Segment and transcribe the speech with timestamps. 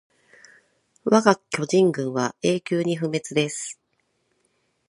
[1.05, 3.79] わが巨人軍は永久に不滅です